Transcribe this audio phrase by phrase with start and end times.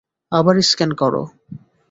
[0.31, 1.23] আবার স্ক্যান করো।